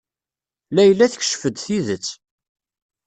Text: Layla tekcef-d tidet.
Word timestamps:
Layla 0.75 1.05
tekcef-d 1.11 1.55
tidet. 1.65 2.07